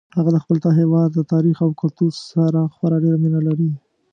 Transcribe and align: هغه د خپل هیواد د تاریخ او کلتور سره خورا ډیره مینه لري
هغه 0.17 0.29
د 0.33 0.37
خپل 0.43 0.57
هیواد 0.79 1.09
د 1.13 1.19
تاریخ 1.33 1.57
او 1.65 1.71
کلتور 1.81 2.11
سره 2.31 2.59
خورا 2.75 2.97
ډیره 3.03 3.17
مینه 3.23 3.39
لري 3.47 3.69